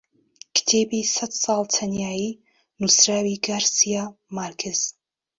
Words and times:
کتێبی 0.55 1.01
سەد 1.15 1.31
ساڵ 1.43 1.61
تەنیایی 1.75 2.37
نووسراوی 2.79 3.41
گارسیا 3.45 4.03
مارکێز 4.35 4.79